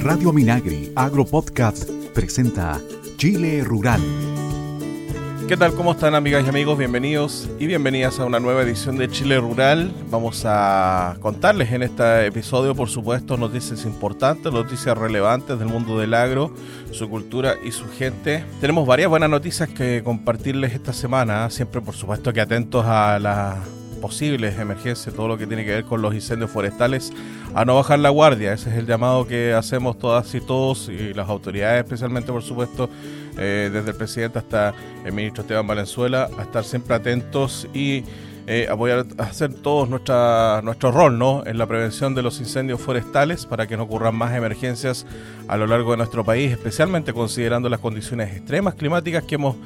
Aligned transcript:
Radio 0.00 0.32
Minagri 0.32 0.92
Agro 0.94 1.24
Podcast 1.24 1.88
presenta 2.14 2.80
Chile 3.16 3.62
Rural. 3.64 4.00
¿Qué 5.48 5.56
tal? 5.56 5.72
¿Cómo 5.72 5.92
están 5.92 6.14
amigas 6.14 6.44
y 6.44 6.48
amigos? 6.48 6.76
Bienvenidos 6.76 7.48
y 7.58 7.66
bienvenidas 7.66 8.20
a 8.20 8.26
una 8.26 8.38
nueva 8.38 8.62
edición 8.62 8.98
de 8.98 9.08
Chile 9.08 9.38
Rural. 9.38 9.90
Vamos 10.10 10.42
a 10.44 11.16
contarles 11.20 11.72
en 11.72 11.82
este 11.82 12.26
episodio, 12.26 12.74
por 12.74 12.90
supuesto, 12.90 13.36
noticias 13.36 13.84
importantes, 13.86 14.52
noticias 14.52 14.96
relevantes 14.98 15.58
del 15.58 15.68
mundo 15.68 15.98
del 15.98 16.12
agro, 16.12 16.52
su 16.90 17.08
cultura 17.08 17.54
y 17.64 17.70
su 17.70 17.88
gente. 17.88 18.44
Tenemos 18.60 18.86
varias 18.86 19.08
buenas 19.08 19.30
noticias 19.30 19.68
que 19.70 20.02
compartirles 20.04 20.74
esta 20.74 20.92
semana, 20.92 21.48
siempre 21.48 21.80
por 21.80 21.94
supuesto 21.94 22.32
que 22.32 22.42
atentos 22.42 22.84
a 22.84 23.18
la 23.18 23.62
posibles 23.98 24.58
emergencias, 24.58 25.14
todo 25.14 25.28
lo 25.28 25.38
que 25.38 25.46
tiene 25.46 25.64
que 25.64 25.70
ver 25.70 25.84
con 25.84 26.02
los 26.02 26.14
incendios 26.14 26.50
forestales, 26.50 27.12
a 27.54 27.64
no 27.64 27.74
bajar 27.74 27.98
la 27.98 28.10
guardia. 28.10 28.52
Ese 28.52 28.70
es 28.70 28.76
el 28.76 28.86
llamado 28.86 29.26
que 29.26 29.52
hacemos 29.52 29.98
todas 29.98 30.34
y 30.34 30.40
todos 30.40 30.88
y 30.88 31.14
las 31.14 31.28
autoridades, 31.28 31.84
especialmente 31.84 32.32
por 32.32 32.42
supuesto, 32.42 32.88
eh, 33.36 33.70
desde 33.72 33.90
el 33.90 33.96
presidente 33.96 34.38
hasta 34.38 34.74
el 35.04 35.12
ministro 35.12 35.42
Esteban 35.42 35.66
Valenzuela, 35.66 36.28
a 36.38 36.42
estar 36.42 36.64
siempre 36.64 36.94
atentos 36.94 37.68
y 37.74 38.04
eh, 38.50 38.66
apoyar, 38.70 39.04
hacer 39.18 39.52
todos 39.52 39.90
nuestra, 39.90 40.62
nuestro 40.62 40.90
rol 40.90 41.18
¿no? 41.18 41.42
en 41.44 41.58
la 41.58 41.66
prevención 41.66 42.14
de 42.14 42.22
los 42.22 42.40
incendios 42.40 42.80
forestales 42.80 43.44
para 43.44 43.66
que 43.66 43.76
no 43.76 43.82
ocurran 43.82 44.16
más 44.16 44.34
emergencias 44.34 45.04
a 45.48 45.58
lo 45.58 45.66
largo 45.66 45.90
de 45.90 45.98
nuestro 45.98 46.24
país, 46.24 46.50
especialmente 46.50 47.12
considerando 47.12 47.68
las 47.68 47.78
condiciones 47.78 48.34
extremas 48.34 48.74
climáticas 48.74 49.24
que 49.24 49.34
hemos 49.34 49.56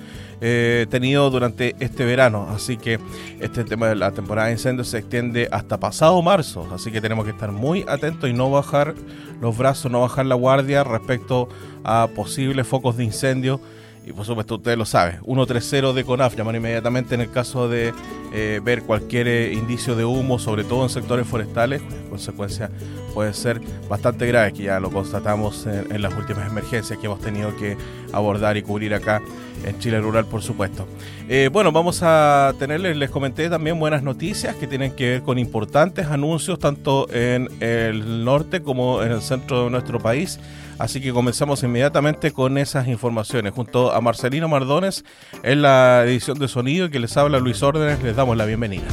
eh, 0.41 0.87
tenido 0.91 1.31
durante 1.31 1.77
este 1.79 2.05
verano. 2.05 2.49
Así 2.51 2.77
que 2.77 2.99
este 3.39 3.63
tema 3.63 3.87
de 3.87 3.95
la 3.95 4.11
temporada 4.11 4.49
de 4.49 4.55
incendios 4.55 4.89
se 4.89 4.99
extiende 4.99 5.49
hasta 5.53 5.79
pasado 5.79 6.21
marzo, 6.21 6.69
así 6.75 6.91
que 6.91 7.01
tenemos 7.01 7.25
que 7.25 7.31
estar 7.31 7.53
muy 7.53 7.85
atentos 7.87 8.29
y 8.29 8.33
no 8.33 8.51
bajar 8.51 8.97
los 9.41 9.57
brazos, 9.57 9.93
no 9.93 10.01
bajar 10.01 10.27
la 10.27 10.35
guardia 10.35 10.83
respecto 10.83 11.49
a 11.85 12.09
posibles 12.17 12.67
focos 12.67 12.97
de 12.97 13.05
incendio 13.05 13.61
y 14.05 14.13
por 14.13 14.25
supuesto 14.25 14.57
ustedes 14.57 14.77
lo 14.77 14.85
saben, 14.85 15.21
130 15.25 15.93
de 15.93 16.05
CONAF, 16.05 16.37
llamar 16.37 16.57
inmediatamente 16.57 17.15
en 17.15 17.21
el 17.21 17.31
caso 17.31 17.69
de 17.69 17.93
eh, 18.33 18.61
ver 18.63 18.83
cualquier 18.83 19.29
eh, 19.29 19.53
indicio 19.53 19.95
de 19.95 20.05
humo, 20.05 20.39
sobre 20.39 20.65
todo 20.65 20.83
en 20.85 20.89
sectores 20.89 21.27
forestales, 21.27 21.83
en 21.83 22.09
consecuencia 22.09 22.71
puede 23.13 23.35
ser 23.35 23.61
bastante 23.89 24.27
grave, 24.27 24.53
que 24.53 24.65
ya 24.65 24.81
lo 24.81 24.91
constatamos 24.91 25.67
en, 25.67 26.01
las 26.01 26.15
últimas 26.15 26.51
emergencias 26.51 26.99
que 26.99 27.07
hemos 27.07 27.21
tenido 27.21 27.55
que 27.57 27.77
abordar 28.13 28.57
y 28.57 28.63
cubrir 28.63 28.95
acá 28.95 29.21
en 29.65 29.79
Chile 29.79 30.01
Rural, 30.01 30.25
por 30.25 30.43
supuesto. 30.43 30.87
Eh, 31.29 31.51
bueno, 31.53 31.73
vamos 31.73 32.01
a 32.03 32.55
tenerles, 32.59 32.97
les 32.97 33.11
comenté 33.11 33.49
también 33.49 33.79
buenas 33.79 34.03
noticias 34.03 34.57
que 34.57 34.67
tienen 34.67 34.93
que 34.93 35.11
ver 35.11 35.23
con 35.23 35.39
importantes 35.39 36.07
anuncios 36.07 36.59
tanto 36.59 37.07
en 37.13 37.49
el 37.61 38.25
norte 38.25 38.63
como 38.63 39.03
en 39.03 39.13
el 39.13 39.21
centro 39.21 39.65
de 39.65 39.71
nuestro 39.71 40.01
país. 40.01 40.41
Así 40.79 41.01
que 41.01 41.13
comenzamos 41.13 41.63
inmediatamente 41.63 42.33
con 42.33 42.59
esas 42.59 42.89
informaciones. 42.89 43.53
Junto 43.55 43.93
a 43.93 44.01
Marcelino 44.01 44.49
Mardones 44.49 45.05
en 45.43 45.63
la 45.63 46.05
edición 46.05 46.39
de 46.39 46.49
sonido 46.49 46.91
que 46.91 46.99
les 46.99 47.17
habla 47.17 47.39
Luis 47.39 47.63
Órdenes, 47.63 48.03
les 48.03 48.17
damos 48.17 48.37
la 48.37 48.47
bienvenida. 48.47 48.89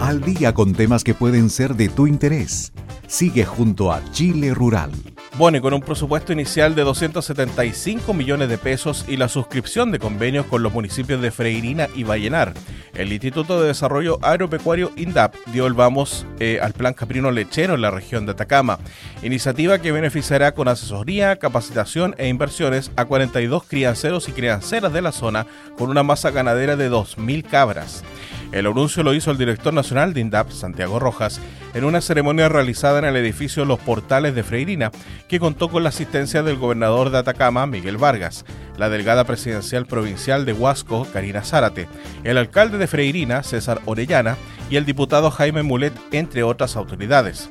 Al 0.00 0.20
día 0.20 0.52
con 0.52 0.72
temas 0.74 1.04
que 1.04 1.14
pueden 1.14 1.48
ser 1.48 1.74
de 1.74 1.88
tu 1.88 2.06
interés. 2.06 2.72
Sigue 3.06 3.44
junto 3.44 3.92
a 3.92 4.02
Chile 4.10 4.54
Rural. 4.54 4.90
Bueno, 5.38 5.56
y 5.56 5.60
con 5.62 5.72
un 5.72 5.80
presupuesto 5.80 6.34
inicial 6.34 6.74
de 6.74 6.82
275 6.82 8.12
millones 8.12 8.50
de 8.50 8.58
pesos 8.58 9.06
y 9.08 9.16
la 9.16 9.28
suscripción 9.28 9.90
de 9.90 9.98
convenios 9.98 10.44
con 10.44 10.62
los 10.62 10.74
municipios 10.74 11.22
de 11.22 11.30
Freirina 11.30 11.88
y 11.94 12.04
Vallenar, 12.04 12.52
el 12.94 13.12
Instituto 13.12 13.60
de 13.60 13.68
Desarrollo 13.68 14.18
Agropecuario 14.22 14.92
INDAP 14.96 15.34
dio 15.52 15.66
el 15.66 15.74
vamos 15.74 16.26
eh, 16.40 16.58
al 16.62 16.72
Plan 16.72 16.94
Caprino 16.94 17.30
Lechero 17.30 17.74
en 17.74 17.80
la 17.80 17.90
región 17.90 18.26
de 18.26 18.32
Atacama, 18.32 18.78
iniciativa 19.22 19.78
que 19.78 19.92
beneficiará 19.92 20.52
con 20.52 20.68
asesoría, 20.68 21.36
capacitación 21.36 22.14
e 22.18 22.28
inversiones 22.28 22.90
a 22.96 23.04
42 23.04 23.64
crianceros 23.64 24.28
y 24.28 24.32
crianceras 24.32 24.92
de 24.92 25.02
la 25.02 25.12
zona 25.12 25.46
con 25.78 25.90
una 25.90 26.02
masa 26.02 26.30
ganadera 26.30 26.76
de 26.76 26.90
2.000 26.90 27.44
cabras. 27.44 28.04
El 28.52 28.66
anuncio 28.66 29.02
lo 29.02 29.14
hizo 29.14 29.30
el 29.30 29.38
director 29.38 29.72
nacional 29.72 30.12
de 30.12 30.20
INDAP, 30.20 30.50
Santiago 30.50 30.98
Rojas, 30.98 31.40
en 31.72 31.84
una 31.84 32.02
ceremonia 32.02 32.50
realizada 32.50 32.98
en 32.98 33.06
el 33.06 33.16
edificio 33.16 33.64
Los 33.64 33.78
Portales 33.78 34.34
de 34.34 34.42
Freirina, 34.42 34.92
que 35.26 35.40
contó 35.40 35.70
con 35.70 35.82
la 35.82 35.88
asistencia 35.88 36.42
del 36.42 36.58
gobernador 36.58 37.08
de 37.08 37.18
Atacama, 37.18 37.66
Miguel 37.66 37.96
Vargas, 37.96 38.44
la 38.76 38.90
delegada 38.90 39.24
presidencial 39.24 39.86
provincial 39.86 40.44
de 40.44 40.52
Huasco, 40.52 41.06
Karina 41.14 41.42
Zárate, 41.42 41.88
el 42.24 42.36
alcalde 42.36 42.76
de 42.76 42.86
Freirina, 42.86 43.42
César 43.42 43.80
Orellana, 43.86 44.36
y 44.68 44.76
el 44.76 44.84
diputado 44.84 45.30
Jaime 45.30 45.62
Mulet, 45.62 45.94
entre 46.12 46.42
otras 46.42 46.76
autoridades. 46.76 47.48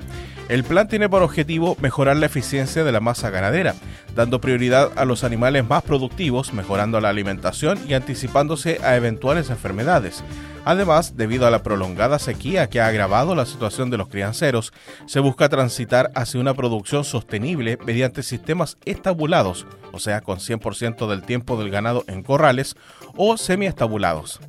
El 0.50 0.64
plan 0.64 0.88
tiene 0.88 1.10
por 1.10 1.24
objetivo 1.24 1.78
mejorar 1.80 2.18
la 2.18 2.26
eficiencia 2.28 2.84
de 2.84 2.92
la 2.92 3.00
masa 3.00 3.30
ganadera, 3.30 3.74
dando 4.16 4.42
prioridad 4.42 4.92
a 4.98 5.06
los 5.06 5.24
animales 5.24 5.68
más 5.68 5.82
productivos, 5.82 6.54
mejorando 6.54 7.00
la 7.00 7.10
alimentación 7.10 7.80
y 7.88 7.94
anticipándose 7.94 8.80
a 8.84 8.96
eventuales 8.96 9.50
enfermedades. 9.50 10.24
Además, 10.64 11.18
debido 11.18 11.48
a 11.48 11.52
la 11.52 11.64
prolongada 11.64 12.20
sequía 12.20 12.68
que 12.68 12.80
ha 12.80 12.88
agravado 12.88 13.34
la 13.34 13.46
situación 13.46 13.90
de 13.90 13.98
los 13.98 14.10
crianceros, 14.10 14.74
se 15.08 15.20
busca 15.20 15.50
transitar 15.50 16.12
hacia 16.14 16.40
una 16.40 16.54
producción 16.54 17.04
sostenible 17.04 17.78
mediante 17.86 18.22
sistemas 18.22 18.78
estabulados, 18.86 19.66
o 19.92 20.00
sea, 20.00 20.22
con 20.22 20.38
100% 20.38 21.10
del 21.10 21.24
tiempo 21.24 21.58
del 21.58 21.72
ganado 21.72 22.04
en 22.08 22.22
corrales 22.22 22.76
o 23.16 23.38
semiestabulados. 23.38 24.40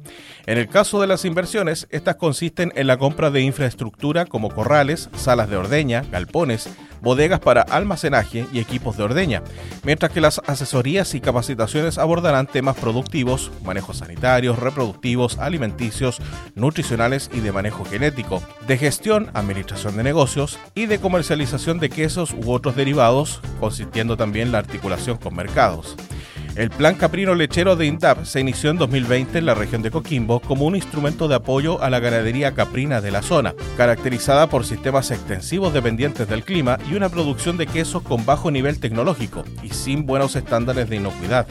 En 0.46 0.58
el 0.58 0.68
caso 0.68 1.00
de 1.00 1.06
las 1.06 1.24
inversiones, 1.24 1.86
estas 1.90 2.16
consisten 2.16 2.72
en 2.76 2.86
la 2.86 2.98
compra 2.98 3.30
de 3.30 3.40
infraestructura 3.40 4.26
como 4.26 4.50
corrales, 4.50 5.08
salas 5.16 5.48
de 5.48 5.56
ordeña, 5.56 6.04
galpones, 6.10 6.68
bodegas 7.02 7.40
para 7.40 7.62
almacenaje 7.62 8.46
y 8.52 8.60
equipos 8.60 8.96
de 8.96 9.02
ordeña, 9.02 9.42
mientras 9.82 10.12
que 10.12 10.20
las 10.20 10.40
asesorías 10.46 11.14
y 11.14 11.20
capacitaciones 11.20 11.98
abordarán 11.98 12.46
temas 12.46 12.76
productivos, 12.76 13.50
manejos 13.64 13.98
sanitarios, 13.98 14.58
reproductivos, 14.58 15.38
alimenticios, 15.38 16.20
nutricionales 16.54 17.28
y 17.32 17.40
de 17.40 17.52
manejo 17.52 17.84
genético, 17.84 18.42
de 18.66 18.78
gestión, 18.78 19.30
administración 19.34 19.96
de 19.96 20.04
negocios 20.04 20.58
y 20.74 20.86
de 20.86 20.98
comercialización 20.98 21.80
de 21.80 21.90
quesos 21.90 22.32
u 22.32 22.52
otros 22.52 22.76
derivados, 22.76 23.40
consistiendo 23.60 24.16
también 24.16 24.52
la 24.52 24.58
articulación 24.58 25.18
con 25.18 25.34
mercados. 25.34 25.96
El 26.54 26.68
Plan 26.68 26.96
Caprino 26.96 27.34
Lechero 27.34 27.76
de 27.76 27.86
INDAP 27.86 28.24
se 28.24 28.38
inició 28.38 28.68
en 28.68 28.76
2020 28.76 29.38
en 29.38 29.46
la 29.46 29.54
región 29.54 29.80
de 29.80 29.90
Coquimbo 29.90 30.40
como 30.40 30.66
un 30.66 30.76
instrumento 30.76 31.26
de 31.26 31.36
apoyo 31.36 31.82
a 31.82 31.88
la 31.88 31.98
ganadería 31.98 32.52
caprina 32.52 33.00
de 33.00 33.10
la 33.10 33.22
zona, 33.22 33.54
caracterizada 33.78 34.48
por 34.48 34.66
sistemas 34.66 35.10
extensivos 35.10 35.72
dependientes 35.72 36.28
del 36.28 36.44
clima 36.44 36.78
y 36.90 36.94
una 36.94 37.08
producción 37.08 37.56
de 37.56 37.66
quesos 37.66 38.02
con 38.02 38.26
bajo 38.26 38.50
nivel 38.50 38.80
tecnológico 38.80 39.44
y 39.62 39.70
sin 39.70 40.04
buenos 40.04 40.36
estándares 40.36 40.90
de 40.90 40.96
inocuidad. 40.96 41.46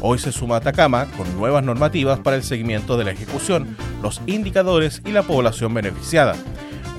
Hoy 0.00 0.18
se 0.18 0.32
suma 0.32 0.56
Atacama 0.56 1.06
con 1.16 1.32
nuevas 1.36 1.62
normativas 1.62 2.18
para 2.18 2.34
el 2.34 2.42
seguimiento 2.42 2.96
de 2.96 3.04
la 3.04 3.12
ejecución, 3.12 3.76
los 4.02 4.20
indicadores 4.26 5.00
y 5.06 5.12
la 5.12 5.22
población 5.22 5.74
beneficiada. 5.74 6.34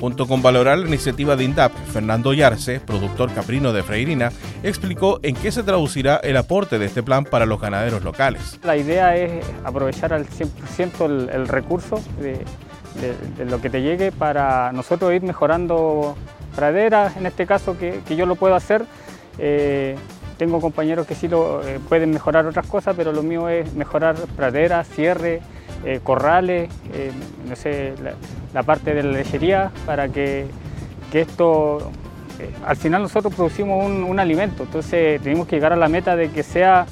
Junto 0.02 0.26
con 0.26 0.42
valorar 0.42 0.80
la 0.80 0.88
iniciativa 0.88 1.36
de 1.36 1.44
INDAP, 1.44 1.72
Fernando 1.94 2.34
Yarce, 2.34 2.80
productor 2.80 3.32
caprino 3.36 3.72
de 3.72 3.84
Freirina, 3.84 4.32
explicó 4.64 5.20
en 5.22 5.36
qué 5.36 5.52
se 5.52 5.62
traducirá 5.62 6.16
el 6.24 6.38
aporte 6.38 6.80
de 6.80 6.88
este 6.88 7.04
plan 7.04 7.24
para 7.24 7.46
los 7.46 7.62
ganaderos 7.62 8.04
locales. 8.04 8.60
La 8.64 8.76
idea 8.76 9.16
es 9.16 9.46
aprovechar 9.64 10.12
al 10.12 10.26
100% 10.26 11.30
el, 11.32 11.48
recurso 11.48 12.02
de, 12.20 12.44
lo 13.46 13.62
que 13.62 13.70
te 13.70 13.84
llegue 13.84 14.12
para 14.12 14.72
nosotros 14.72 15.14
ir 15.14 15.22
mejorando 15.22 16.16
praderas, 16.56 17.16
en 17.16 17.28
este 17.28 17.46
caso 17.46 17.78
que, 17.78 18.02
yo 18.10 18.26
lo 18.26 18.34
puedo 18.34 18.56
hacer. 18.56 18.84
Eh, 19.38 19.96
tengo 20.40 20.60
compañeros 20.62 21.06
que 21.06 21.14
sí 21.14 21.28
lo, 21.28 21.62
eh, 21.62 21.80
pueden 21.88 22.10
mejorar 22.10 22.48
otras 22.48 22.66
cosas, 22.66 22.96
pero 22.98 23.14
lo 23.14 23.22
mío 23.22 23.50
es 23.50 23.72
mejorar 23.76 24.16
praderas, 24.36 24.88
cierre, 24.90 25.42
eh, 25.86 26.00
corrales, 26.04 26.72
no 27.48 27.56
sé, 27.56 27.94
parte 28.64 28.94
de 28.94 29.04
la 29.04 29.12
lechería, 29.12 29.72
para 29.86 30.10
que, 30.10 30.46
esto, 31.14 31.92
eh, 32.40 32.50
al 32.66 32.78
final 32.78 33.02
nosotros 33.02 33.34
producimos 33.34 33.86
un, 33.86 34.20
alimento, 34.20 34.64
entonces 34.64 35.22
tenemos 35.22 35.48
que 35.48 35.56
llegar 35.56 35.74
a 35.74 35.76
la 35.76 35.88
meta 35.88 36.16
de 36.16 36.30
que 36.30 36.44
sea 36.44 36.86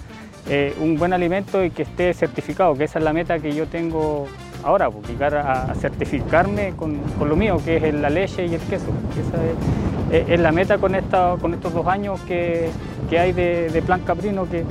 un 0.82 0.98
buen 0.98 1.14
alimento 1.14 1.64
y 1.64 1.70
que 1.70 1.84
esté 1.84 2.12
certificado, 2.16 2.74
que 2.74 2.86
esa 2.86 2.98
es 2.98 3.06
la 3.06 3.14
meta 3.14 3.38
que 3.38 3.54
yo 3.54 3.68
tengo 3.68 4.26
ahora, 4.64 4.90
pues, 4.90 5.08
llegar 5.08 5.36
a, 5.36 5.74
certificarme 5.76 6.74
con, 6.76 7.00
lo 7.20 7.36
mío, 7.36 7.62
que 7.64 7.78
es 7.78 7.94
la 7.94 8.10
leche 8.10 8.46
y 8.46 8.56
el 8.56 8.62
queso. 8.62 8.88
Esa 9.20 10.34
es, 10.34 10.40
la 10.40 10.52
meta 10.52 10.78
con, 10.78 10.96
esta, 10.96 11.36
con 11.40 11.54
estos 11.54 11.74
dos 11.74 11.88
años 11.88 12.20
que, 12.22 12.70
hay 13.12 13.32
de, 13.32 13.70
de 13.70 13.82
Plan 13.82 14.02
Caprino, 14.02 14.50
que, 14.50 14.64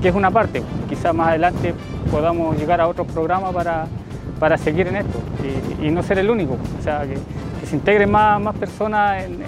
que 0.00 0.08
es 0.08 0.14
una 0.14 0.30
parte. 0.30 0.62
Quizás 0.88 1.14
más 1.14 1.28
adelante 1.28 1.74
podamos 2.10 2.56
llegar 2.58 2.80
a 2.80 2.88
otros 2.88 3.06
programas 3.06 3.52
para, 3.54 3.86
para 4.42 4.58
seguir 4.58 4.88
en 4.88 4.96
esto 4.96 5.20
y, 5.80 5.88
no 5.92 6.02
ser 6.02 6.18
el 6.18 6.28
único, 6.28 6.54
o 6.54 6.82
sea, 6.82 7.06
que, 7.06 7.16
se 7.64 7.76
integren 7.76 8.10
más, 8.10 8.40
más 8.40 8.56
personas 8.56 9.22
en, 9.22 9.38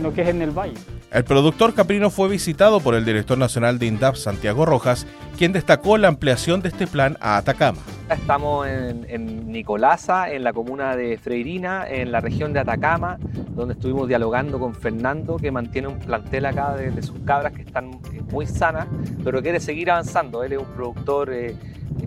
lo 0.00 0.14
que 0.14 0.22
es 0.22 0.28
en 0.28 0.40
el 0.40 0.52
valle. 0.52 0.76
El 1.10 1.24
productor 1.24 1.74
caprino 1.74 2.10
fue 2.10 2.28
visitado 2.28 2.78
por 2.78 2.94
el 2.94 3.04
director 3.04 3.36
nacional 3.36 3.80
de 3.80 3.86
INDAP, 3.86 4.14
Santiago 4.14 4.64
Rojas, 4.64 5.04
quien 5.36 5.52
destacó 5.52 5.98
la 5.98 6.06
ampliación 6.06 6.62
de 6.62 6.68
este 6.68 6.86
plan 6.86 7.16
a 7.20 7.38
Atacama. 7.38 7.80
Estamos 8.08 8.68
en, 8.68 9.50
Nicolasa, 9.50 10.30
en 10.30 10.44
la 10.44 10.52
comuna 10.52 10.94
de 10.94 11.18
Freirina, 11.18 11.84
en 11.88 12.12
la 12.12 12.20
región 12.20 12.52
de 12.52 12.60
Atacama, 12.60 13.18
donde 13.48 13.74
estuvimos 13.74 14.06
dialogando 14.06 14.60
con 14.60 14.76
Fernando, 14.76 15.38
que 15.38 15.50
mantiene 15.50 15.88
un 15.88 15.98
plantel 15.98 16.46
acá 16.46 16.76
de, 16.76 17.02
sus 17.02 17.18
cabras 17.24 17.52
que 17.52 17.62
están 17.62 17.98
muy 18.30 18.46
sanas, 18.46 18.86
pero 19.24 19.42
quiere 19.42 19.58
seguir 19.58 19.90
avanzando. 19.90 20.44
Él 20.44 20.52
es 20.52 20.60
un 20.60 20.66
productor 20.66 21.32
eh, 21.32 21.56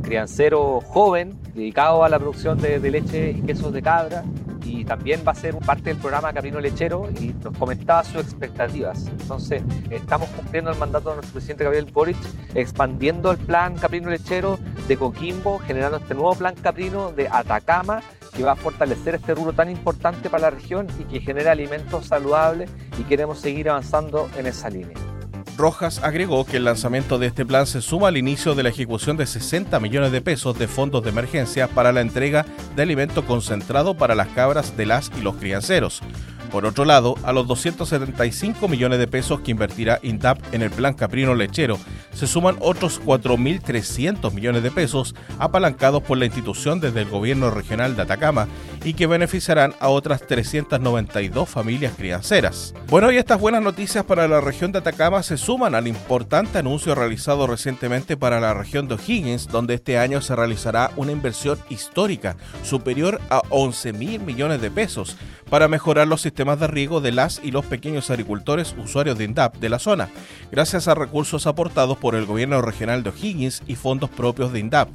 criancero 0.02 0.82
joven, 0.82 1.38
dedicado 1.54 2.04
a 2.04 2.10
la 2.10 2.20
producción 2.20 2.60
de, 2.60 2.80
de 2.80 2.92
leche 2.92 3.32
y 3.32 3.42
quesos 3.42 3.74
de 3.74 3.82
cabra, 3.82 4.24
y 4.70 4.86
también 4.86 5.24
va 5.28 5.32
a 5.32 5.36
ser 5.36 5.56
parte 5.58 5.90
del 5.90 5.98
programa 5.98 6.32
Caprino 6.34 6.60
Lechero 6.60 7.10
y 7.20 7.34
nos 7.44 7.58
comentaba 7.58 8.04
sus 8.04 8.22
expectativas. 8.22 9.08
Entonces, 9.08 9.64
estamos 9.90 10.30
cumpliendo 10.30 10.72
el 10.72 10.78
mandato 10.78 11.10
de 11.10 11.16
nuestro 11.16 11.34
presidente 11.34 11.64
Gabriel 11.64 11.86
Boric, 11.92 12.18
expandiendo 12.54 13.32
el 13.32 13.38
plan 13.38 13.76
Caprino 13.76 14.10
Lechero 14.10 14.60
de 14.88 14.98
Coquimbo, 14.98 15.60
generando 15.60 15.98
este 15.98 16.14
nuevo 16.14 16.36
plan 16.36 16.56
Caprino 16.56 17.12
de 17.12 17.28
Atacama, 17.28 18.02
que 18.36 18.44
va 18.44 18.54
a 18.54 18.56
fortalecer 18.56 19.16
este 19.16 19.34
rubro 19.34 19.54
tan 19.54 19.70
importante 19.70 20.30
para 20.30 20.44
la 20.44 20.50
región 20.52 20.88
y 21.00 21.04
que 21.06 21.20
genera 21.20 21.52
alimentos 21.52 22.06
saludables 22.06 22.70
y 22.98 23.04
queremos 23.04 23.40
seguir 23.40 23.70
avanzando 23.70 24.30
en 24.38 24.46
esa 24.46 24.70
línea. 24.70 25.09
Rojas 25.60 26.00
agregó 26.04 26.46
que 26.46 26.56
el 26.56 26.64
lanzamiento 26.64 27.20
de 27.20 27.28
este 27.28 27.46
plan 27.46 27.68
se 27.68 27.82
suma 27.82 28.08
al 28.08 28.16
inicio 28.16 28.56
de 28.56 28.64
la 28.64 28.70
ejecución 28.70 29.18
de 29.18 29.26
60 29.26 29.78
millones 29.82 30.14
de 30.14 30.22
pesos 30.22 30.58
de 30.58 30.70
fondos 30.70 31.04
de 31.04 31.10
emergencia 31.10 31.68
para 31.68 31.92
la 31.92 32.00
entrega 32.00 32.46
de 32.78 32.84
alimento 32.84 33.26
concentrado 33.26 33.94
para 33.94 34.16
las 34.16 34.30
cabras 34.30 34.78
de 34.78 34.86
las 34.86 35.12
y 35.20 35.22
los 35.22 35.36
crianceros. 35.36 36.02
Por 36.50 36.66
otro 36.66 36.86
lado, 36.86 37.16
a 37.24 37.34
los 37.34 37.46
275 37.46 38.70
millones 38.70 39.00
de 39.00 39.08
pesos 39.08 39.42
que 39.42 39.52
invertirá 39.52 40.00
INDAP 40.02 40.40
en 40.54 40.62
el 40.62 40.72
plan 40.72 40.94
Caprino 40.94 41.36
Lechero, 41.36 41.78
se 42.14 42.26
suman 42.26 42.56
otros 42.62 43.02
4.300 43.02 44.34
millones 44.34 44.64
de 44.64 44.72
pesos 44.72 45.14
apalancados 45.38 46.02
por 46.02 46.18
la 46.18 46.26
institución 46.26 46.80
desde 46.80 47.02
el 47.02 47.10
gobierno 47.10 47.52
regional 47.52 47.98
de 47.98 48.02
Atacama 48.02 48.48
y 48.84 48.94
que 48.94 49.08
beneficiarán 49.08 49.74
a 49.80 49.90
otras 49.90 50.26
392 50.26 51.50
familias 51.50 51.94
crianceras. 51.98 52.74
Bueno, 52.88 53.12
y 53.12 53.18
estas 53.18 53.40
buenas 53.40 53.62
noticias 53.62 54.06
para 54.06 54.28
la 54.28 54.42
región 54.42 54.72
de 54.72 54.80
Atacama 54.80 55.22
se 55.24 55.38
suman 55.38 55.76
al 55.76 55.88
importante 55.88 56.58
anuncio 56.60 56.96
realizado 56.96 57.48
recientemente 57.48 58.18
para 58.18 58.40
la 58.40 58.54
región 58.54 58.88
de 58.88 58.96
O'Higgins, 58.96 59.48
donde 59.48 59.76
este 59.76 59.98
año 59.98 60.22
se 60.22 60.36
realizará 60.36 60.92
una 60.96 61.12
inversión 61.12 61.60
histórica 61.70 62.36
superior 62.64 63.20
a 63.30 63.42
11 63.50 63.94
mil 63.94 64.22
millones 64.22 64.62
de 64.62 64.72
pesos 64.72 65.18
para 65.50 65.68
mejorar 65.68 66.08
los 66.08 66.22
sistemas 66.22 66.60
de 66.60 66.68
riego 66.68 67.02
de 67.02 67.12
las 67.12 67.42
y 67.44 67.52
los 67.52 67.66
pequeños 67.66 68.10
agricultores 68.10 68.76
usuarios 68.78 69.18
de 69.18 69.26
INDAP 69.26 69.58
de 69.58 69.70
la 69.70 69.80
zona, 69.80 70.10
gracias 70.52 70.88
a 70.88 70.96
recursos 70.96 71.48
aportados 71.48 71.98
por 71.98 72.16
el 72.16 72.26
gobierno 72.26 72.62
regional 72.62 73.04
de 73.04 73.10
O'Higgins 73.10 73.64
y 73.68 73.76
fondos 73.76 74.10
propios 74.10 74.54
de 74.54 74.60
INDAP. 74.60 74.90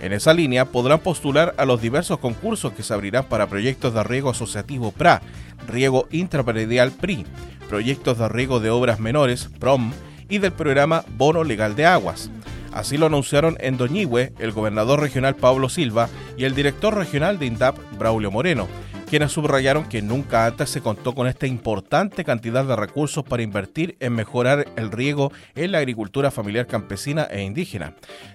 En 0.00 0.14
esa 0.14 0.32
línea 0.32 0.64
podrán 0.64 1.00
postular 1.00 1.54
a 1.58 1.66
los 1.66 1.82
diversos 1.82 2.18
concursos 2.18 2.72
que 2.72 2.82
se 2.82 2.94
abrirán 2.94 3.24
para 3.24 3.48
proyectos 3.48 3.92
de 3.92 4.02
riego 4.02 4.30
asociativo 4.30 4.92
PRA, 4.92 5.20
riego 5.68 6.08
intrapredial 6.10 6.90
PRI, 6.90 7.26
proyectos 7.68 8.18
de 8.18 8.28
riego 8.28 8.60
de 8.60 8.70
obras 8.70 8.98
menores 8.98 9.50
PROM 9.58 9.92
y 10.30 10.38
del 10.38 10.52
programa 10.52 11.04
Bono 11.16 11.44
Legal 11.44 11.76
de 11.76 11.84
Aguas. 11.84 12.30
Así 12.72 12.96
lo 12.96 13.06
anunciaron 13.06 13.56
en 13.60 13.76
Doñigüe 13.76 14.32
el 14.38 14.52
gobernador 14.52 15.00
regional 15.00 15.36
Pablo 15.36 15.68
Silva 15.68 16.08
y 16.36 16.44
el 16.44 16.54
director 16.54 16.96
regional 16.96 17.38
de 17.38 17.46
INDAP, 17.46 17.76
Braulio 17.98 18.30
Moreno, 18.30 18.68
quienes 19.10 19.32
subrayaron 19.32 19.88
que 19.88 20.02
nunca 20.02 20.46
antes 20.46 20.70
se 20.70 20.82
contó 20.82 21.16
con 21.16 21.26
esta 21.26 21.48
importante 21.48 22.24
cantidad 22.24 22.64
de 22.64 22.76
recursos 22.76 23.24
para 23.24 23.42
invertir 23.42 23.96
en 23.98 24.12
mejorar 24.12 24.68
el 24.76 24.92
riego 24.92 25.32
en 25.56 25.72
la 25.72 25.78
agricultura 25.78 26.30
familiar 26.30 26.68
campesina 26.68 27.24
e 27.24 27.42
indígena. 27.42 27.94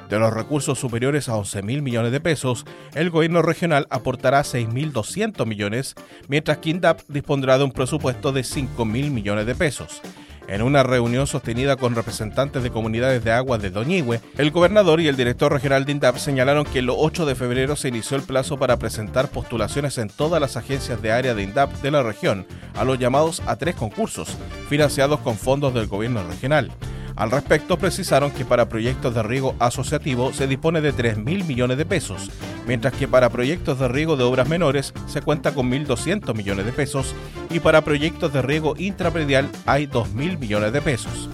De 0.09 0.19
los 0.19 0.33
recursos 0.33 0.77
superiores 0.77 1.29
a 1.29 1.37
11 1.37 1.63
mil 1.63 1.81
millones 1.81 2.11
de 2.11 2.19
pesos, 2.19 2.65
el 2.93 3.09
gobierno 3.09 3.41
regional 3.41 3.87
aportará 3.89 4.41
6.200 4.41 5.45
millones, 5.45 5.95
mientras 6.27 6.57
que 6.57 6.71
INDAP 6.71 6.99
dispondrá 7.07 7.57
de 7.57 7.63
un 7.63 7.71
presupuesto 7.71 8.33
de 8.33 8.43
5 8.43 8.83
mil 8.83 9.11
millones 9.11 9.45
de 9.45 9.55
pesos. 9.55 10.01
En 10.47 10.61
una 10.61 10.83
reunión 10.83 11.25
sostenida 11.25 11.75
con 11.75 11.95
representantes 11.95 12.61
de 12.61 12.69
comunidades 12.69 13.23
de 13.23 13.31
agua 13.31 13.57
de 13.57 13.71
Doñigüe, 13.71 14.21
el 14.37 14.51
gobernador 14.51 15.01
y 15.01 15.07
el 15.07 15.15
director 15.15 15.51
regional 15.51 15.85
de 15.85 15.93
INDAP 15.93 16.17
señalaron 16.17 16.65
que 16.65 16.79
el 16.79 16.89
8 16.89 17.25
de 17.25 17.35
febrero 17.35 17.75
se 17.75 17.87
inició 17.87 18.15
el 18.17 18.23
plazo 18.23 18.57
para 18.57 18.77
presentar 18.77 19.29
postulaciones 19.29 19.97
en 19.97 20.09
todas 20.09 20.39
las 20.39 20.55
agencias 20.55 21.01
de 21.01 21.11
área 21.11 21.33
de 21.33 21.43
INDAP 21.43 21.71
de 21.81 21.91
la 21.91 22.03
región 22.03 22.45
a 22.75 22.83
los 22.83 22.99
llamados 22.99 23.41
a 23.47 23.55
tres 23.55 23.75
concursos, 23.75 24.37
financiados 24.69 25.19
con 25.21 25.35
fondos 25.35 25.73
del 25.73 25.87
gobierno 25.87 26.23
regional. 26.27 26.71
Al 27.15 27.31
respecto, 27.31 27.77
precisaron 27.77 28.31
que 28.31 28.43
para 28.43 28.67
proyectos 28.67 29.15
de 29.15 29.23
riego 29.23 29.55
asociativo 29.59 30.33
se 30.33 30.47
dispone 30.47 30.81
de 30.81 30.93
3.000 30.93 31.45
millones 31.45 31.77
de 31.77 31.85
pesos, 31.85 32.29
mientras 32.67 32.93
que 32.93 33.07
para 33.07 33.29
proyectos 33.29 33.79
de 33.79 33.87
riego 33.87 34.17
de 34.17 34.25
obras 34.25 34.49
menores 34.49 34.93
se 35.07 35.21
cuenta 35.21 35.53
con 35.53 35.71
1.200 35.71 36.35
millones 36.35 36.65
de 36.65 36.73
pesos 36.73 37.15
y 37.49 37.61
para 37.61 37.81
proyectos 37.81 38.33
de 38.33 38.41
riego 38.41 38.75
intrapredial 38.77 39.49
hay 39.65 39.87
2.000 39.87 40.37
millones 40.37 40.73
de 40.73 40.81
pesos. 40.81 41.29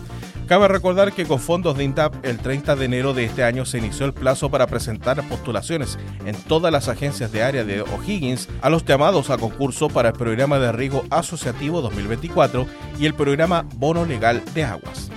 Cabe 0.52 0.68
recordar 0.68 1.14
que 1.14 1.26
con 1.26 1.40
fondos 1.40 1.78
de 1.78 1.86
INDAP 1.86 2.26
el 2.26 2.38
30 2.38 2.76
de 2.76 2.86
enero 2.86 3.14
de 3.14 3.24
este 3.24 3.44
año 3.44 3.66
se 3.66 3.78
inició 3.78 4.06
el 4.06 4.14
plazo 4.14 4.52
para 4.52 4.68
presentar 4.68 5.26
postulaciones 5.30 5.98
en 6.26 6.36
todas 6.36 6.74
las 6.74 6.90
agencias 6.90 7.32
de 7.32 7.42
área 7.42 7.64
de 7.64 7.82
O'Higgins 7.82 8.50
a 8.62 8.70
los 8.70 8.84
llamados 8.84 9.30
a 9.30 9.38
concurso 9.38 9.88
para 9.88 10.10
el 10.10 10.16
programa 10.16 10.60
de 10.60 10.74
riego 10.74 11.06
asociativo 11.10 11.82
2024 11.82 12.68
y 13.00 13.06
el 13.06 13.14
programa 13.14 13.66
Bono 13.76 14.06
Legal 14.06 14.44
de 14.54 14.66
Aguas. 14.66 15.10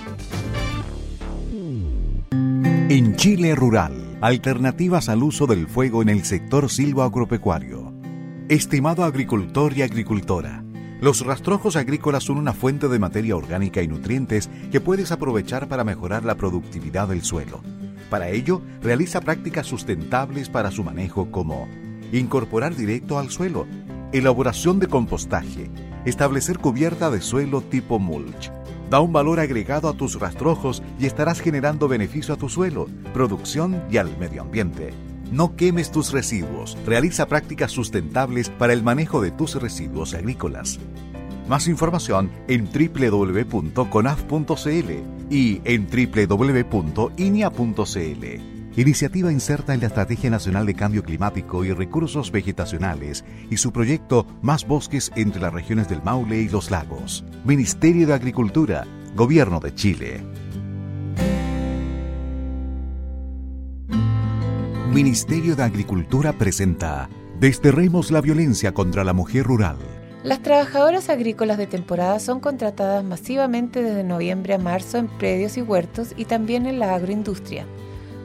En 2.87 3.15
Chile 3.15 3.55
Rural, 3.55 4.19
alternativas 4.21 5.09
al 5.09 5.23
uso 5.23 5.47
del 5.47 5.65
fuego 5.65 6.03
en 6.03 6.09
el 6.09 6.23
sector 6.23 6.69
silvoagropecuario. 6.69 7.91
Estimado 8.47 9.03
agricultor 9.03 9.75
y 9.75 9.81
agricultora, 9.81 10.63
los 11.01 11.25
rastrojos 11.25 11.77
agrícolas 11.77 12.25
son 12.25 12.37
una 12.37 12.53
fuente 12.53 12.87
de 12.87 12.99
materia 12.99 13.35
orgánica 13.35 13.81
y 13.81 13.87
nutrientes 13.87 14.51
que 14.71 14.81
puedes 14.81 15.11
aprovechar 15.11 15.67
para 15.67 15.83
mejorar 15.83 16.25
la 16.25 16.35
productividad 16.35 17.07
del 17.07 17.23
suelo. 17.23 17.63
Para 18.11 18.29
ello, 18.29 18.61
realiza 18.83 19.19
prácticas 19.19 19.65
sustentables 19.65 20.49
para 20.49 20.69
su 20.69 20.83
manejo 20.83 21.31
como 21.31 21.67
incorporar 22.11 22.75
directo 22.75 23.17
al 23.17 23.31
suelo, 23.31 23.65
elaboración 24.11 24.79
de 24.79 24.85
compostaje, 24.85 25.71
establecer 26.05 26.59
cubierta 26.59 27.09
de 27.09 27.21
suelo 27.21 27.61
tipo 27.61 27.97
mulch, 27.97 28.51
Da 28.89 28.99
un 28.99 29.13
valor 29.13 29.39
agregado 29.39 29.89
a 29.89 29.93
tus 29.93 30.19
rastrojos 30.19 30.83
y 30.99 31.05
estarás 31.05 31.39
generando 31.39 31.87
beneficio 31.87 32.33
a 32.33 32.37
tu 32.37 32.49
suelo, 32.49 32.87
producción 33.13 33.83
y 33.89 33.97
al 33.97 34.17
medio 34.17 34.41
ambiente. 34.43 34.93
No 35.31 35.55
quemes 35.55 35.91
tus 35.91 36.11
residuos. 36.11 36.77
Realiza 36.85 37.27
prácticas 37.27 37.71
sustentables 37.71 38.49
para 38.49 38.73
el 38.73 38.83
manejo 38.83 39.21
de 39.21 39.31
tus 39.31 39.55
residuos 39.55 40.13
agrícolas. 40.13 40.79
Más 41.47 41.67
información 41.67 42.31
en 42.47 42.69
www.conaf.cl 42.71 43.71
y 45.29 45.61
en 45.63 45.87
www.inia.cl. 45.87 46.95
Iniciativa 48.77 49.31
inserta 49.31 49.73
en 49.73 49.79
la 49.79 49.87
Estrategia 49.87 50.29
Nacional 50.29 50.65
de 50.65 50.73
Cambio 50.73 51.01
Climático 51.01 51.63
y 51.63 51.71
Recursos 51.71 52.29
Vegetacionales 52.29 53.23
y 53.49 53.55
su 53.55 53.71
proyecto 53.71 54.27
Más 54.41 54.67
Bosques 54.67 55.13
entre 55.15 55.41
las 55.41 55.53
regiones 55.53 55.87
del 55.87 56.03
Maule 56.03 56.41
y 56.41 56.49
los 56.49 56.71
lagos. 56.71 57.23
Ministerio 57.45 58.05
de 58.05 58.13
Agricultura, 58.13 58.85
Gobierno 59.15 59.61
de 59.61 59.73
Chile. 59.73 60.23
Ministerio 64.91 65.55
de 65.55 65.63
Agricultura 65.63 66.33
presenta 66.33 67.07
Desterremos 67.39 68.11
la 68.11 68.19
violencia 68.19 68.73
contra 68.73 69.05
la 69.05 69.13
mujer 69.13 69.45
rural. 69.45 69.77
Las 70.23 70.41
trabajadoras 70.41 71.07
agrícolas 71.07 71.57
de 71.57 71.67
temporada 71.67 72.19
son 72.19 72.41
contratadas 72.41 73.05
masivamente 73.05 73.81
desde 73.81 74.03
noviembre 74.03 74.53
a 74.53 74.57
marzo 74.57 74.97
en 74.97 75.07
predios 75.07 75.55
y 75.55 75.61
huertos 75.61 76.13
y 76.17 76.25
también 76.25 76.65
en 76.65 76.79
la 76.79 76.93
agroindustria. 76.93 77.65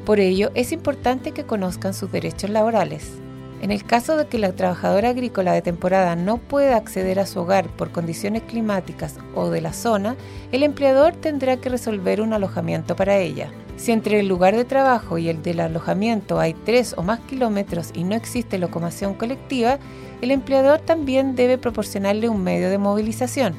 Por 0.04 0.20
ello, 0.20 0.50
es 0.54 0.72
importante 0.72 1.32
que 1.32 1.44
conozcan 1.44 1.94
sus 1.94 2.10
derechos 2.10 2.50
laborales. 2.50 3.12
En 3.60 3.70
el 3.70 3.84
caso 3.84 4.16
de 4.16 4.26
que 4.26 4.38
la 4.38 4.52
trabajadora 4.52 5.10
agrícola 5.10 5.52
de 5.52 5.60
temporada 5.60 6.16
no 6.16 6.38
pueda 6.38 6.76
acceder 6.76 7.20
a 7.20 7.26
su 7.26 7.40
hogar 7.40 7.68
por 7.76 7.92
condiciones 7.92 8.42
climáticas 8.44 9.16
o 9.34 9.50
de 9.50 9.60
la 9.60 9.74
zona, 9.74 10.16
el 10.50 10.62
empleador 10.62 11.14
tendrá 11.14 11.58
que 11.58 11.68
resolver 11.68 12.22
un 12.22 12.32
alojamiento 12.32 12.96
para 12.96 13.18
ella. 13.18 13.52
Si 13.76 13.92
entre 13.92 14.20
el 14.20 14.28
lugar 14.28 14.56
de 14.56 14.64
trabajo 14.64 15.18
y 15.18 15.28
el 15.28 15.42
del 15.42 15.60
alojamiento 15.60 16.40
hay 16.40 16.54
tres 16.54 16.94
o 16.96 17.02
más 17.02 17.20
kilómetros 17.20 17.90
y 17.94 18.04
no 18.04 18.14
existe 18.14 18.58
locomoción 18.58 19.12
colectiva, 19.12 19.78
el 20.22 20.30
empleador 20.30 20.80
también 20.80 21.34
debe 21.34 21.58
proporcionarle 21.58 22.30
un 22.30 22.42
medio 22.42 22.70
de 22.70 22.78
movilización. 22.78 23.54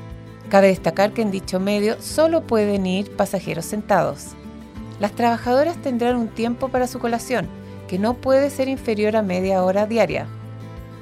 Cabe 0.49 0.67
destacar 0.67 1.13
que 1.13 1.21
en 1.21 1.31
dicho 1.31 1.59
medio 1.59 2.01
solo 2.01 2.41
pueden 2.41 2.85
ir 2.87 3.15
pasajeros 3.15 3.65
sentados. 3.65 4.35
Las 5.01 5.13
trabajadoras 5.13 5.81
tendrán 5.81 6.15
un 6.15 6.27
tiempo 6.27 6.69
para 6.69 6.85
su 6.85 6.99
colación, 6.99 7.47
que 7.87 7.97
no 7.97 8.13
puede 8.13 8.51
ser 8.51 8.67
inferior 8.67 9.15
a 9.15 9.23
media 9.23 9.63
hora 9.63 9.87
diaria. 9.87 10.27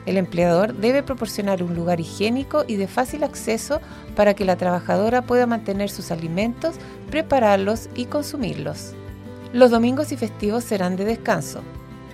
el 0.06 0.16
empleador 0.16 0.74
debe 0.74 1.04
proporcionar 1.04 1.62
un 1.62 1.76
lugar 1.76 2.00
higiénico 2.00 2.64
y 2.66 2.78
de 2.78 2.88
fácil 2.88 3.26
acceso 3.26 3.82
para 4.16 4.34
que 4.34 4.46
la 4.46 4.56
trabajadora 4.56 5.22
pueda 5.24 5.46
mantener 5.46 5.90
sus 5.90 6.12
alimentos, 6.12 6.76
prepararlos 7.12 7.90
y 7.94 8.06
consumirlos. 8.06 8.94
Los 9.52 9.70
domingos 9.70 10.14
y 10.14 10.18
festivos 10.18 10.64
serán 10.64 10.96
de 10.96 11.04
descanso. 11.04 11.62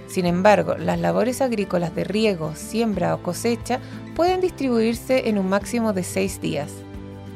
Sin 0.07 0.25
embargo, 0.25 0.75
las 0.77 0.99
labores 0.99 1.39
agrícolas 1.39 1.93
de 1.93 2.03
riego, 2.03 2.53
siembra 2.55 3.13
o 3.13 3.21
cosecha 3.21 3.79
pueden 4.15 4.41
distribuirse 4.41 5.29
en 5.29 5.37
un 5.37 5.47
máximo 5.47 5.93
de 5.93 6.03
seis 6.03 6.41
días. 6.41 6.84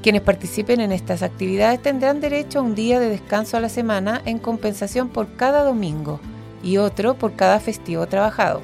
Quienes 0.02 0.22
participen 0.22 0.80
en 0.80 0.94
estas 0.94 1.24
actividades 1.24 1.82
tendrán 1.82 2.22
derecho 2.22 2.60
a 2.60 2.62
un 2.62 2.74
día 2.74 3.02
de 3.02 3.10
descanso 3.10 3.58
a 3.58 3.60
la 3.60 3.68
semana 3.68 4.22
en 4.26 4.40
compensación 4.40 5.10
por 5.10 5.36
cada 5.36 5.64
domingo 5.64 6.22
y 6.64 6.78
otro 6.78 7.16
por 7.16 7.36
cada 7.36 7.60
festivo 7.60 8.08
trabajado. 8.08 8.62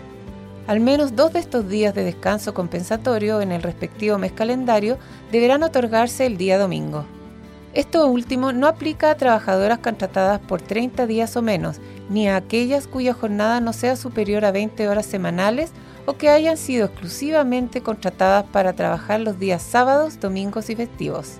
Al 0.65 0.79
menos 0.79 1.15
dos 1.15 1.33
de 1.33 1.39
estos 1.39 1.67
días 1.67 1.93
de 1.93 2.05
descanso 2.05 2.53
compensatorio 2.53 3.41
en 3.41 3.51
el 3.51 3.61
respectivo 3.61 4.17
mes 4.17 4.31
calendario 4.31 4.97
deberán 5.31 5.63
otorgarse 5.63 6.25
el 6.25 6.37
día 6.37 6.57
domingo. 6.57 7.05
Esto 7.73 8.07
último 8.07 8.53
no 8.53 8.67
aplica 8.67 9.11
a 9.11 9.17
trabajadoras 9.17 9.79
contratadas 9.79 10.39
por 10.39 10.61
30 10.61 11.05
días 11.05 11.35
o 11.35 11.41
menos, 11.41 11.81
ni 12.09 12.29
a 12.29 12.37
aquellas 12.37 12.87
cuya 12.87 13.13
jornada 13.13 13.59
no 13.59 13.73
sea 13.73 13.97
superior 13.97 14.45
a 14.45 14.51
20 14.51 14.87
horas 14.87 15.05
semanales 15.05 15.71
o 16.05 16.17
que 16.17 16.29
hayan 16.29 16.57
sido 16.57 16.85
exclusivamente 16.85 17.81
contratadas 17.81 18.45
para 18.45 18.73
trabajar 18.73 19.21
los 19.21 19.39
días 19.39 19.61
sábados, 19.61 20.19
domingos 20.19 20.69
y 20.69 20.75
festivos. 20.75 21.39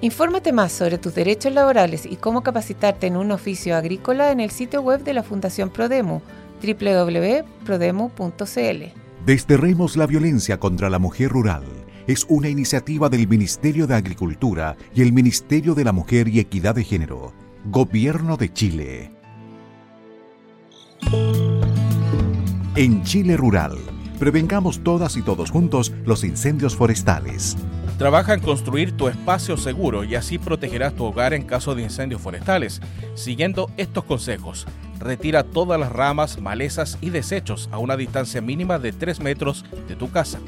Infórmate 0.00 0.52
más 0.52 0.72
sobre 0.72 0.98
tus 0.98 1.14
derechos 1.14 1.52
laborales 1.52 2.06
y 2.06 2.16
cómo 2.16 2.42
capacitarte 2.42 3.06
en 3.06 3.16
un 3.16 3.30
oficio 3.32 3.76
agrícola 3.76 4.30
en 4.30 4.40
el 4.40 4.50
sitio 4.50 4.82
web 4.82 5.02
de 5.02 5.14
la 5.14 5.22
Fundación 5.22 5.70
Prodemu 5.70 6.20
www.prodemu.cl. 6.62 8.82
Desterremos 9.24 9.96
la 9.96 10.06
violencia 10.06 10.60
contra 10.60 10.90
la 10.90 10.98
mujer 10.98 11.30
rural 11.30 11.64
es 12.06 12.24
una 12.28 12.48
iniciativa 12.48 13.08
del 13.08 13.26
Ministerio 13.26 13.88
de 13.88 13.96
Agricultura 13.96 14.76
y 14.94 15.02
el 15.02 15.12
Ministerio 15.12 15.74
de 15.74 15.84
la 15.84 15.92
Mujer 15.92 16.28
y 16.28 16.38
Equidad 16.38 16.76
de 16.76 16.84
Género, 16.84 17.32
Gobierno 17.64 18.36
de 18.36 18.52
Chile. 18.52 19.10
En 22.76 23.02
Chile 23.02 23.36
Rural, 23.36 23.76
prevengamos 24.18 24.80
todas 24.80 25.16
y 25.16 25.22
todos 25.22 25.50
juntos 25.50 25.92
los 26.04 26.24
incendios 26.24 26.76
forestales. 26.76 27.56
Trabaja 27.98 28.34
en 28.34 28.40
construir 28.40 28.92
tu 28.92 29.08
espacio 29.08 29.56
seguro 29.56 30.04
y 30.04 30.16
así 30.16 30.38
protegerás 30.38 30.94
tu 30.94 31.04
hogar 31.04 31.32
en 31.32 31.44
caso 31.44 31.74
de 31.74 31.82
incendios 31.82 32.20
forestales. 32.20 32.82
Siguiendo 33.14 33.70
estos 33.78 34.04
consejos, 34.04 34.66
retira 34.98 35.44
todas 35.44 35.80
las 35.80 35.90
ramas, 35.92 36.38
malezas 36.40 36.98
y 37.00 37.08
desechos 37.10 37.70
a 37.72 37.78
una 37.78 37.96
distancia 37.96 38.42
mínima 38.42 38.78
de 38.78 38.92
3 38.92 39.20
metros 39.20 39.64
de 39.88 39.96
tu 39.96 40.10
casa. 40.10 40.38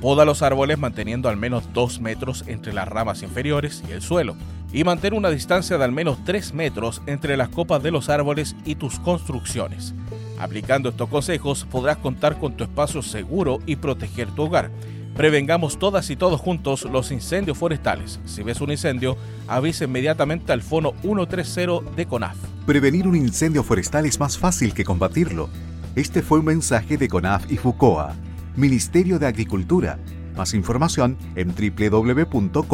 Poda 0.00 0.24
los 0.24 0.42
árboles 0.42 0.78
manteniendo 0.78 1.28
al 1.28 1.36
menos 1.36 1.64
2 1.72 2.00
metros 2.00 2.44
entre 2.46 2.72
las 2.72 2.86
ramas 2.86 3.22
inferiores 3.22 3.82
y 3.88 3.92
el 3.92 4.02
suelo. 4.02 4.36
Y 4.72 4.84
mantén 4.84 5.14
una 5.14 5.30
distancia 5.30 5.78
de 5.78 5.84
al 5.84 5.92
menos 5.92 6.18
3 6.24 6.52
metros 6.52 7.02
entre 7.06 7.36
las 7.36 7.48
copas 7.48 7.82
de 7.82 7.90
los 7.90 8.08
árboles 8.08 8.54
y 8.64 8.74
tus 8.74 9.00
construcciones. 9.00 9.94
Aplicando 10.38 10.88
estos 10.88 11.08
consejos 11.08 11.66
podrás 11.70 11.98
contar 11.98 12.38
con 12.38 12.56
tu 12.56 12.64
espacio 12.64 13.02
seguro 13.02 13.60
y 13.66 13.76
proteger 13.76 14.30
tu 14.30 14.42
hogar. 14.44 14.70
Prevengamos 15.16 15.78
todas 15.78 16.10
y 16.10 16.16
todos 16.16 16.40
juntos 16.40 16.84
los 16.90 17.12
incendios 17.12 17.56
forestales. 17.56 18.18
Si 18.24 18.42
ves 18.42 18.60
un 18.60 18.72
incendio, 18.72 19.16
avisa 19.46 19.84
inmediatamente 19.84 20.52
al 20.52 20.62
Fono 20.62 20.92
130 21.02 21.92
de 21.94 22.06
CONAF. 22.06 22.36
Prevenir 22.66 23.06
un 23.06 23.14
incendio 23.14 23.62
forestal 23.62 24.06
es 24.06 24.18
más 24.18 24.36
fácil 24.36 24.74
que 24.74 24.84
combatirlo. 24.84 25.48
Este 25.94 26.22
fue 26.22 26.40
un 26.40 26.46
mensaje 26.46 26.96
de 26.96 27.08
CONAF 27.08 27.50
y 27.52 27.56
FUCOA 27.56 28.16
Ministerio 28.56 29.18
de 29.18 29.26
Agricultura. 29.26 29.98
Más 30.36 30.54
información 30.54 31.16
en 31.34 31.54
www.conaf.cl. 31.54 32.68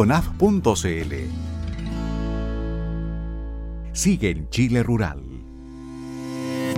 Sigue 3.93 4.31
en 4.31 4.49
Chile 4.51 4.83
Rural. 4.83 5.40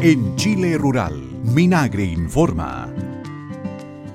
En 0.04 0.34
Chile 0.34 0.76
Rural, 0.78 1.14
Minagre 1.44 2.02
informa. 2.02 2.88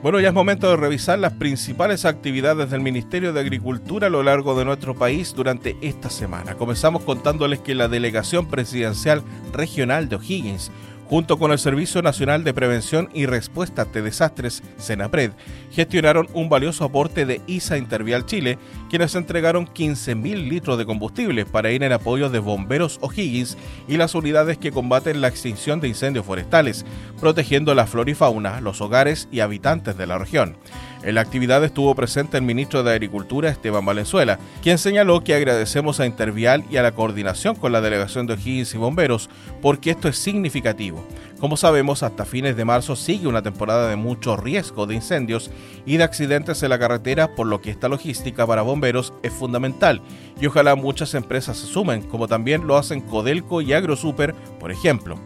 Bueno, 0.04 0.20
ya 0.20 0.28
es 0.28 0.34
momento 0.34 0.70
de 0.70 0.76
revisar 0.76 1.18
las 1.18 1.32
principales 1.32 2.04
actividades 2.04 2.70
del 2.70 2.82
Ministerio 2.82 3.32
de 3.32 3.40
Agricultura 3.40 4.08
a 4.08 4.10
lo 4.10 4.22
largo 4.22 4.60
de 4.60 4.66
nuestro 4.66 4.96
país 4.96 5.34
durante 5.34 5.78
esta 5.80 6.10
semana. 6.10 6.56
Comenzamos 6.56 7.04
contándoles 7.04 7.60
que 7.62 7.74
la 7.74 7.88
Delegación 7.88 8.48
Presidencial 8.48 9.24
Regional 9.54 10.10
de 10.10 10.18
O'Higgins 10.18 10.72
junto 11.10 11.40
con 11.40 11.52
el 11.52 11.60
Servicio 11.60 12.02
Nacional 12.02 12.44
de 12.44 12.54
Prevención 12.54 13.10
y 13.14 13.26
Respuesta 13.26 13.84
ante 13.84 14.02
Desastres, 14.02 14.62
SENAPRED, 14.78 15.32
gestionaron 15.72 16.28
un 16.34 16.50
valioso 16.50 16.84
aporte 16.84 17.26
de 17.26 17.42
ISA 17.48 17.78
Intervial 17.78 18.26
Chile, 18.26 18.58
quienes 18.90 19.16
entregaron 19.16 19.68
15.000 19.68 20.50
litros 20.50 20.78
de 20.78 20.86
combustible 20.86 21.46
para 21.46 21.72
ir 21.72 21.84
en 21.84 21.94
apoyo 21.94 22.30
de 22.30 22.40
bomberos 22.40 23.00
O'Higgins 23.02 23.58
y 23.88 23.98
las 23.98 24.16
unidades 24.16 24.58
que 24.58 24.72
combaten 24.72 25.22
la 25.22 25.30
extinción 25.30 25.80
de 25.80 25.88
incendios 25.88 26.26
forestales, 26.26 26.86
protegiendo 27.20 27.74
la 27.74 27.88
flora 27.88 28.12
y 28.12 28.16
fauna, 28.16 28.62
los 28.62 28.82
hogares 28.82 29.30
y 29.32 29.40
habitantes 29.40 29.98
de 29.98 30.08
la 30.08 30.18
región. 30.18 30.58
En 31.04 31.16
la 31.16 31.22
actividad 31.22 31.64
estuvo 31.64 31.94
presente 31.96 32.38
el 32.38 32.44
ministro 32.44 32.84
de 32.84 32.92
Agricultura, 32.92 33.50
Esteban 33.50 33.86
Valenzuela, 33.86 34.40
quien 34.62 34.78
señaló 34.78 35.24
que 35.24 35.36
agradecemos 35.36 36.00
a 36.00 36.06
Intervial 36.06 36.66
y 36.70 36.78
a 36.78 36.82
la 36.82 36.94
coordinación 36.94 37.56
con 37.56 37.72
la 37.72 37.82
delegación 37.82 38.26
de 38.26 38.34
O'Higgins 38.34 38.74
y 38.74 38.78
bomberos, 38.78 39.30
porque 39.62 39.92
esto 39.92 40.08
es 40.08 40.18
significativo. 40.18 41.06
Como 41.40 41.56
sabemos, 41.56 42.02
hasta 42.02 42.26
fines 42.26 42.58
de 42.58 42.66
marzo 42.66 42.96
sigue 42.96 43.28
una 43.28 43.44
temporada 43.44 43.90
de 43.90 43.96
mucho 43.96 44.38
riesgo 44.38 44.88
de 44.88 44.96
incendios 44.96 45.52
y 45.86 45.98
de 45.98 46.04
accidentes 46.04 46.64
en 46.64 46.70
la 46.70 46.80
carretera, 46.80 47.36
por 47.36 47.46
lo 47.46 47.62
que 47.62 47.70
esta 47.70 47.90
logística 47.90 48.48
para 48.48 48.64
bomberos 48.64 49.14
es 49.22 49.32
fundamental 49.32 50.02
y 50.42 50.48
ojalá 50.48 50.76
muchas 50.76 51.14
empresas 51.14 51.58
se 51.58 51.68
sumen, 51.68 52.02
como 52.02 52.28
también 52.28 52.66
lo 52.66 52.76
hacen 52.78 53.02
Codelco 53.02 53.62
y 53.62 53.74
AgroSuper, 53.74 54.34
por 54.60 54.72
ejemplo. 54.72 55.20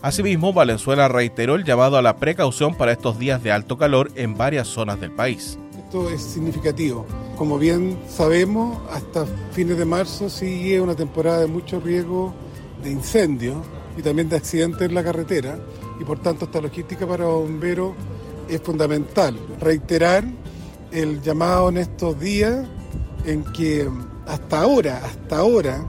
Asimismo, 0.00 0.52
Valenzuela 0.52 1.08
reiteró 1.08 1.56
el 1.56 1.64
llamado 1.64 1.96
a 1.96 2.02
la 2.02 2.16
precaución 2.16 2.74
para 2.74 2.92
estos 2.92 3.18
días 3.18 3.42
de 3.42 3.50
alto 3.50 3.76
calor 3.76 4.10
en 4.14 4.36
varias 4.36 4.68
zonas 4.68 5.00
del 5.00 5.10
país. 5.10 5.58
Esto 5.76 6.08
es 6.08 6.22
significativo. 6.22 7.04
Como 7.36 7.58
bien 7.58 7.98
sabemos, 8.08 8.78
hasta 8.92 9.26
fines 9.52 9.76
de 9.76 9.84
marzo 9.84 10.28
sigue 10.28 10.80
una 10.80 10.94
temporada 10.94 11.40
de 11.40 11.46
mucho 11.48 11.80
riesgo 11.80 12.32
de 12.82 12.90
incendios 12.90 13.56
y 13.96 14.02
también 14.02 14.28
de 14.28 14.36
accidentes 14.36 14.82
en 14.82 14.94
la 14.94 15.02
carretera 15.02 15.58
y 16.00 16.04
por 16.04 16.20
tanto 16.20 16.44
esta 16.44 16.60
logística 16.60 17.06
para 17.06 17.24
bomberos 17.24 17.94
es 18.48 18.60
fundamental. 18.60 19.36
Reiterar 19.60 20.24
el 20.92 21.20
llamado 21.22 21.70
en 21.70 21.78
estos 21.78 22.18
días 22.20 22.66
en 23.24 23.44
que 23.52 23.88
hasta 24.26 24.60
ahora, 24.60 25.00
hasta 25.04 25.38
ahora, 25.38 25.84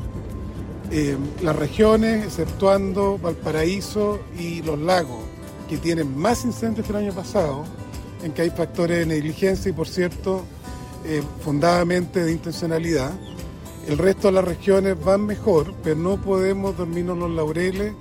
eh, 0.92 1.18
las 1.42 1.56
regiones, 1.56 2.26
exceptuando 2.26 3.18
Valparaíso 3.18 4.20
y 4.38 4.62
los 4.64 4.80
lagos, 4.80 5.24
que 5.68 5.78
tienen 5.78 6.18
más 6.18 6.46
incendios 6.46 6.86
que 6.86 6.94
el 6.94 6.98
año 6.98 7.14
pasado, 7.14 7.64
en 8.24 8.32
que 8.32 8.42
hay 8.42 8.50
factores 8.50 9.00
de 9.00 9.06
negligencia 9.06 9.70
y, 9.70 9.74
por 9.74 9.88
cierto, 9.88 10.44
eh, 11.06 11.22
fundadamente 11.42 12.24
de 12.24 12.32
intencionalidad. 12.32 13.12
El 13.88 13.98
resto 13.98 14.28
de 14.28 14.34
las 14.34 14.46
regiones 14.46 15.04
van 15.04 15.26
mejor, 15.26 15.74
pero 15.84 15.96
no 15.96 16.18
podemos 16.22 16.78
dormirnos 16.78 17.18
los 17.18 17.32
laureles 17.32 17.94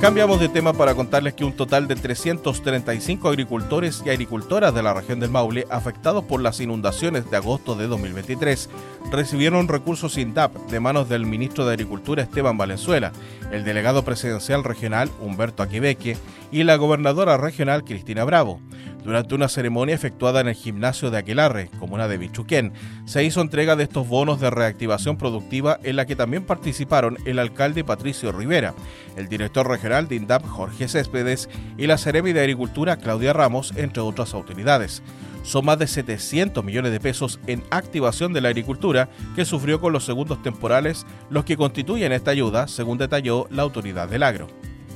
Cambiamos 0.00 0.38
de 0.38 0.50
tema 0.50 0.74
para 0.74 0.94
contarles 0.94 1.32
que 1.32 1.44
un 1.44 1.54
total 1.54 1.88
de 1.88 1.96
335 1.96 3.26
agricultores 3.26 4.02
y 4.04 4.10
agricultoras 4.10 4.74
de 4.74 4.82
la 4.82 4.92
región 4.92 5.18
del 5.18 5.30
Maule 5.30 5.66
afectados 5.70 6.24
por 6.24 6.42
las 6.42 6.60
inundaciones 6.60 7.30
de 7.30 7.36
agosto 7.38 7.74
de 7.74 7.86
2023 7.86 8.68
recibieron 9.10 9.66
recursos 9.66 10.18
INDAP 10.18 10.54
de 10.68 10.80
manos 10.80 11.08
del 11.08 11.24
ministro 11.24 11.64
de 11.64 11.72
Agricultura 11.72 12.22
Esteban 12.22 12.58
Valenzuela, 12.58 13.12
el 13.50 13.64
delegado 13.64 14.04
presidencial 14.04 14.62
regional 14.62 15.10
Humberto 15.20 15.62
Aquibeque 15.62 16.18
y 16.52 16.64
la 16.64 16.76
gobernadora 16.76 17.38
regional 17.38 17.84
Cristina 17.84 18.24
Bravo. 18.24 18.60
Durante 19.04 19.34
una 19.34 19.48
ceremonia 19.48 19.94
efectuada 19.94 20.40
en 20.40 20.48
el 20.48 20.54
gimnasio 20.54 21.10
de 21.10 21.18
Aquelarre, 21.18 21.68
comuna 21.78 22.08
de 22.08 22.16
Bichuquén, 22.16 22.72
se 23.04 23.22
hizo 23.22 23.42
entrega 23.42 23.76
de 23.76 23.84
estos 23.84 24.08
bonos 24.08 24.40
de 24.40 24.48
reactivación 24.48 25.18
productiva 25.18 25.78
en 25.82 25.96
la 25.96 26.06
que 26.06 26.16
también 26.16 26.44
participaron 26.44 27.18
el 27.26 27.38
alcalde 27.38 27.84
Patricio 27.84 28.32
Rivera, 28.32 28.74
el 29.18 29.28
director 29.28 29.68
regional 29.68 30.08
de 30.08 30.16
INDAP 30.16 30.46
Jorge 30.46 30.88
Céspedes 30.88 31.50
y 31.76 31.86
la 31.86 31.98
Ceremi 31.98 32.32
de 32.32 32.40
Agricultura 32.40 32.96
Claudia 32.96 33.34
Ramos, 33.34 33.74
entre 33.76 34.00
otras 34.00 34.32
autoridades. 34.32 35.02
Son 35.42 35.66
más 35.66 35.78
de 35.78 35.86
700 35.86 36.64
millones 36.64 36.90
de 36.90 36.98
pesos 36.98 37.38
en 37.46 37.62
activación 37.68 38.32
de 38.32 38.40
la 38.40 38.48
agricultura 38.48 39.10
que 39.36 39.44
sufrió 39.44 39.82
con 39.82 39.92
los 39.92 40.06
segundos 40.06 40.42
temporales, 40.42 41.04
los 41.28 41.44
que 41.44 41.58
constituyen 41.58 42.12
esta 42.12 42.30
ayuda, 42.30 42.68
según 42.68 42.96
detalló 42.96 43.48
la 43.50 43.64
autoridad 43.64 44.08
del 44.08 44.22
agro. 44.22 44.46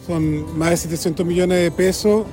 Son 0.07 0.59
más 0.59 0.71
de 0.71 0.77
700 0.79 1.27
millones 1.27 1.63
de 1.63 1.71
pesos 1.71 2.25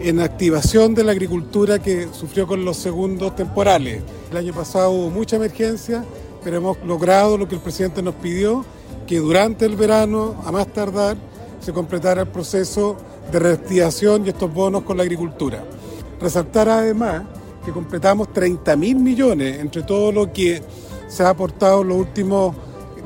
en 0.00 0.20
activación 0.20 0.94
de 0.94 1.04
la 1.04 1.12
agricultura 1.12 1.78
que 1.78 2.08
sufrió 2.12 2.46
con 2.46 2.64
los 2.64 2.78
segundos 2.78 3.36
temporales. 3.36 4.02
El 4.30 4.36
año 4.38 4.54
pasado 4.54 4.90
hubo 4.92 5.10
mucha 5.10 5.36
emergencia, 5.36 6.04
pero 6.42 6.56
hemos 6.56 6.78
logrado 6.84 7.36
lo 7.36 7.46
que 7.46 7.56
el 7.56 7.60
presidente 7.60 8.02
nos 8.02 8.14
pidió, 8.14 8.64
que 9.06 9.18
durante 9.18 9.66
el 9.66 9.76
verano, 9.76 10.42
a 10.46 10.52
más 10.52 10.72
tardar, 10.72 11.18
se 11.60 11.72
completara 11.72 12.22
el 12.22 12.28
proceso 12.28 12.96
de 13.30 13.38
reactivación 13.38 14.24
y 14.24 14.30
estos 14.30 14.52
bonos 14.52 14.84
con 14.84 14.96
la 14.96 15.02
agricultura. 15.02 15.64
Resaltar 16.18 16.70
además 16.70 17.24
que 17.64 17.70
completamos 17.70 18.32
30 18.32 18.76
mil 18.76 18.96
millones 18.96 19.60
entre 19.60 19.82
todo 19.82 20.12
lo 20.12 20.32
que 20.32 20.62
se 21.08 21.22
ha 21.22 21.28
aportado 21.28 21.82
en 21.82 21.88
los 21.88 21.98
últimos 21.98 22.56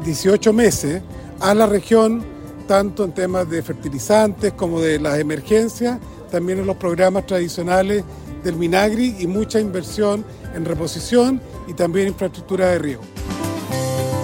18 0.04 0.52
meses 0.52 1.02
a 1.40 1.54
la 1.54 1.66
región, 1.66 2.22
tanto 2.68 3.04
en 3.04 3.12
temas 3.12 3.50
de 3.50 3.62
fertilizantes 3.62 4.52
como 4.52 4.80
de 4.80 5.00
las 5.00 5.18
emergencias, 5.18 5.98
también 6.34 6.58
en 6.58 6.66
los 6.66 6.74
programas 6.74 7.26
tradicionales 7.26 8.02
del 8.42 8.56
Minagri 8.56 9.14
y 9.20 9.28
mucha 9.28 9.60
inversión 9.60 10.24
en 10.52 10.64
reposición 10.64 11.40
y 11.68 11.74
también 11.74 12.08
infraestructura 12.08 12.70
de 12.70 12.80
riego. 12.80 13.02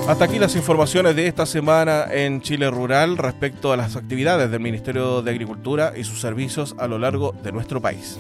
Hasta 0.09 0.25
aquí 0.25 0.41
las 0.41 0.57
informaciones 0.57 1.15
de 1.15 1.29
esta 1.29 1.47
semana 1.47 2.07
en 2.11 2.41
Chile 2.41 2.69
Rural 2.69 3.17
respecto 3.17 3.73
a 3.73 3.77
las 3.77 3.95
actividades 3.95 4.51
del 4.51 4.59
Ministerio 4.59 5.23
de 5.23 5.31
Agricultura 5.31 5.93
y 5.97 6.03
sus 6.03 6.21
servicios 6.21 6.75
a 6.79 6.89
lo 6.89 6.99
largo 6.99 7.33
de 7.45 7.53
nuestro 7.53 7.81
país. 7.81 8.19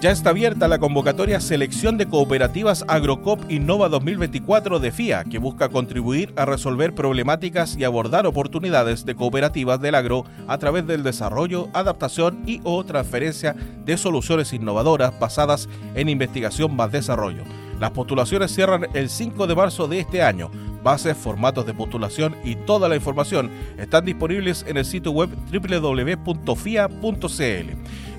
Ya 0.00 0.12
está 0.12 0.30
abierta 0.30 0.66
la 0.66 0.78
convocatoria 0.78 1.40
Selección 1.40 1.98
de 1.98 2.06
Cooperativas 2.06 2.86
Agrocop 2.88 3.50
Innova 3.50 3.90
2024 3.90 4.78
de 4.80 4.92
FIA, 4.92 5.24
que 5.24 5.36
busca 5.36 5.68
contribuir 5.68 6.32
a 6.36 6.46
resolver 6.46 6.94
problemáticas 6.94 7.76
y 7.76 7.84
abordar 7.84 8.26
oportunidades 8.26 9.04
de 9.04 9.14
cooperativas 9.14 9.78
del 9.78 9.94
agro 9.94 10.24
a 10.48 10.56
través 10.56 10.86
del 10.86 11.02
desarrollo, 11.02 11.68
adaptación 11.74 12.42
y 12.46 12.62
o 12.64 12.82
transferencia 12.82 13.54
de 13.84 13.98
soluciones 13.98 14.54
innovadoras 14.54 15.12
basadas 15.20 15.68
en 15.94 16.08
investigación 16.08 16.74
más 16.74 16.90
desarrollo. 16.90 17.42
Las 17.78 17.90
postulaciones 17.90 18.54
cierran 18.54 18.86
el 18.94 19.10
5 19.10 19.46
de 19.46 19.54
marzo 19.54 19.86
de 19.86 20.00
este 20.00 20.22
año. 20.22 20.50
Bases, 20.82 21.16
formatos 21.16 21.66
de 21.66 21.74
postulación 21.74 22.36
y 22.44 22.56
toda 22.56 22.88
la 22.88 22.96
información 22.96 23.50
están 23.78 24.04
disponibles 24.04 24.64
en 24.66 24.76
el 24.76 24.84
sitio 24.84 25.12
web 25.12 25.30
www.fia.cl. 25.52 26.90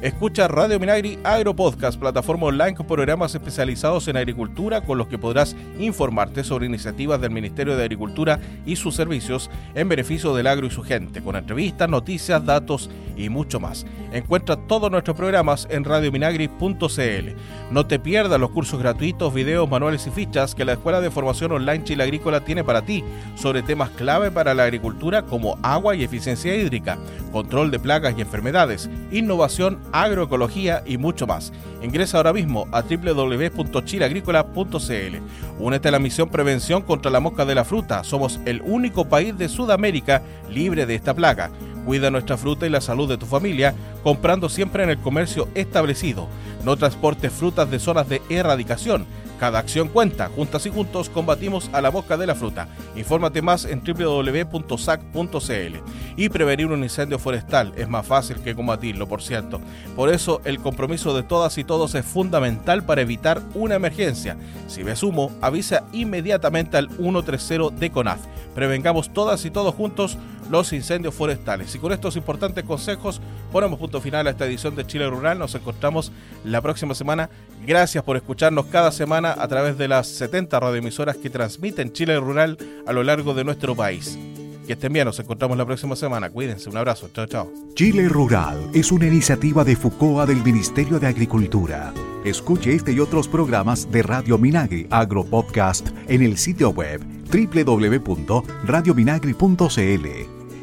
Escucha 0.02 0.48
Radio 0.48 0.80
Minagri 0.80 1.20
Agro 1.24 1.56
Podcast, 1.56 2.00
plataforma 2.00 2.48
online 2.48 2.74
con 2.74 2.88
programas 2.88 3.36
especializados 3.36 4.08
en 4.08 4.18
agricultura 4.18 4.82
con 4.82 4.98
los 4.98 5.08
que 5.08 5.20
podrás 5.20 5.56
informarte 5.78 6.44
sobre 6.44 6.66
iniciativas 6.66 7.22
del 7.22 7.30
Ministerio 7.30 7.78
de 7.78 7.84
Agricultura 7.84 8.40
y 8.66 8.78
sus 8.78 8.96
servicios 8.96 9.52
en 9.76 9.90
beneficio 9.90 10.34
del 10.34 10.48
agro 10.48 10.66
y 10.66 10.72
su 10.72 10.82
gente, 10.82 11.22
con 11.22 11.36
entrevistas, 11.36 11.88
noticias, 11.88 12.44
datos 12.44 12.90
y 13.16 13.30
mucho 13.30 13.60
más. 13.60 13.86
Encuentra 14.12 14.56
todos 14.56 14.90
nuestros 14.90 15.16
programas 15.16 15.68
en 15.70 15.84
radiominagri.cl. 15.84 17.36
No 17.72 17.86
te 17.86 18.00
pierdas 18.00 18.40
los 18.40 18.50
cursos 18.50 18.80
gratuitos, 18.80 19.34
videos, 19.34 19.70
manuales 19.70 20.08
y 20.08 20.10
fichas 20.10 20.56
que 20.56 20.66
la 20.66 20.74
Escuela 20.74 21.00
de 21.00 21.12
Formación 21.12 21.52
Online 21.52 21.84
Chile 21.84 22.04
Agrícola 22.04 22.44
tiene 22.44 22.51
para 22.64 22.82
ti 22.82 23.04
sobre 23.36 23.64
temas 23.64 23.90
clave 23.92 24.30
para 24.30 24.54
la 24.54 24.64
agricultura 24.64 25.22
como 25.24 25.58
agua 25.64 25.96
y 25.96 26.04
eficiencia 26.04 26.54
hídrica, 26.54 26.98
control 27.32 27.72
de 27.72 27.80
plagas 27.80 28.14
y 28.18 28.22
enfermedades, 28.22 28.90
innovación 29.12 29.80
agroecología 29.94 30.84
y 30.86 30.98
mucho 30.98 31.26
más. 31.26 31.54
Ingresa 31.82 32.18
ahora 32.18 32.34
mismo 32.34 32.68
a 32.72 32.82
www.chileagrícola.cl. 32.82 35.16
Únete 35.60 35.88
a 35.88 35.92
la 35.92 36.00
misión 36.00 36.28
Prevención 36.30 36.82
contra 36.82 37.10
la 37.10 37.22
mosca 37.22 37.46
de 37.46 37.56
la 37.56 37.64
fruta. 37.64 38.04
Somos 38.04 38.42
el 38.46 38.62
único 38.64 39.06
país 39.06 39.38
de 39.38 39.48
Sudamérica 39.48 40.22
libre 40.50 40.86
de 40.86 40.96
esta 40.96 41.14
plaga. 41.14 41.52
Cuida 41.86 42.12
nuestra 42.12 42.38
fruta 42.38 42.68
y 42.68 42.70
la 42.70 42.82
salud 42.82 43.10
de 43.10 43.18
tu 43.18 43.26
familia 43.26 43.74
comprando 44.04 44.50
siempre 44.50 44.84
en 44.84 44.92
el 44.92 45.00
comercio 45.00 45.48
establecido. 45.56 46.28
No 46.64 46.78
transportes 46.78 47.32
frutas 47.32 47.72
de 47.72 47.80
zonas 47.80 48.08
de 48.08 48.22
erradicación 48.30 49.08
cada 49.42 49.58
acción 49.58 49.88
cuenta. 49.88 50.30
Juntas 50.30 50.68
y 50.68 50.70
juntos 50.70 51.10
combatimos 51.10 51.72
a 51.74 51.82
la 51.82 51.90
boca 51.90 52.16
de 52.16 52.28
la 52.28 52.36
fruta. 52.36 52.68
Infórmate 52.96 53.42
más 53.42 53.66
en 53.66 53.82
www.sac.cl. 53.84 55.78
Y 56.16 56.30
prevenir 56.30 56.68
un 56.68 56.84
incendio 56.84 57.18
forestal 57.18 57.74
es 57.76 57.90
más 57.90 58.06
fácil 58.06 58.38
que 58.42 58.54
combatirlo, 58.54 59.08
por 59.08 59.24
cierto. 59.24 59.60
Por 59.96 60.14
eso 60.14 60.42
el 60.46 60.60
compromiso 60.60 61.16
de 61.16 61.24
todas 61.24 61.58
y 61.58 61.64
todos 61.64 61.96
es 61.96 62.06
fundamental 62.06 62.84
para 62.84 63.02
evitar 63.02 63.42
una 63.56 63.74
emergencia. 63.74 64.38
Si 64.68 64.84
ves 64.84 65.02
humo, 65.02 65.32
avisa 65.42 65.86
inmediatamente 65.92 66.78
al 66.78 66.92
130 66.92 67.80
de 67.80 67.90
CONAF. 67.90 68.20
Prevengamos 68.54 69.12
todas 69.12 69.44
y 69.46 69.50
todos 69.50 69.74
juntos 69.74 70.20
los 70.50 70.74
incendios 70.74 71.14
forestales. 71.14 71.74
Y 71.76 71.80
con 71.80 71.92
estos 71.92 72.16
importantes 72.16 72.64
consejos 72.64 73.22
ponemos 73.52 73.80
punto 73.80 74.02
final 74.02 74.28
a 74.28 74.32
esta 74.32 74.46
edición 74.46 74.76
de 74.76 74.86
Chile 74.86 75.10
Rural. 75.10 75.40
Nos 75.40 75.56
encontramos 75.56 76.12
la 76.44 76.62
próxima 76.62 76.96
semana. 76.96 77.30
Gracias 77.66 78.04
por 78.04 78.18
escucharnos 78.18 78.66
cada 78.68 78.92
semana 78.92 79.36
a 79.38 79.48
través 79.48 79.78
de 79.78 79.88
las 79.88 80.08
70 80.08 80.60
radioemisoras 80.60 81.18
que 81.18 81.30
transmiten 81.30 81.94
Chile 81.94 82.20
Rural 82.20 82.58
a 82.86 82.94
lo 82.94 83.04
largo 83.04 83.34
de 83.34 83.44
nuestro 83.44 83.76
país. 83.76 84.18
Que 84.66 84.74
estén 84.74 84.94
bien, 84.94 85.06
nos 85.06 85.20
encontramos 85.20 85.58
la 85.58 85.66
próxima 85.66 85.96
semana. 85.96 86.30
Cuídense, 86.30 86.70
un 86.70 86.78
abrazo. 86.78 87.10
Chao, 87.14 87.26
chao. 87.26 87.52
Chile 87.74 88.08
Rural 88.08 88.70
es 88.74 88.92
una 88.92 89.08
iniciativa 89.08 89.64
de 89.64 89.76
FUCOA 89.76 90.26
del 90.26 90.44
Ministerio 90.44 91.00
de 91.00 91.08
Agricultura. 91.08 91.94
Escuche 92.24 92.76
este 92.76 92.92
y 92.92 93.00
otros 93.00 93.28
programas 93.28 93.92
de 93.92 94.04
Radio 94.04 94.38
Minagri 94.38 94.86
Agro 94.92 95.24
Podcast 95.24 95.90
en 96.08 96.22
el 96.22 96.38
sitio 96.38 96.70
web 96.70 97.02
www.radiominagri.cl 97.32 100.08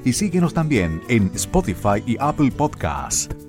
y 0.04 0.12
síguenos 0.12 0.54
también 0.54 1.02
en 1.09 1.33
Spotify 1.35 2.00
y 2.07 2.16
Apple 2.20 2.52
Podcast. 2.52 3.48